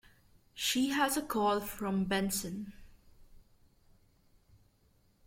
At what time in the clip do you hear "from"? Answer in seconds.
1.61-2.05